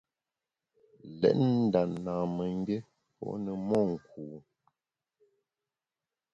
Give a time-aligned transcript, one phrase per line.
[1.19, 2.77] Lét nda namemgbié
[3.17, 4.23] pô ne monku.